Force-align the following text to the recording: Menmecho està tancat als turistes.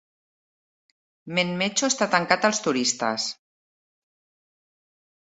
Menmecho 1.39 1.89
està 1.91 2.07
tancat 2.15 2.47
als 2.49 2.61
turistes. 2.67 3.27